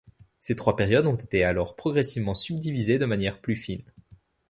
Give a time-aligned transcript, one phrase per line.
[0.39, 3.83] Ces trois périodes ont été alors progressivement subdivisées de manière plus fine.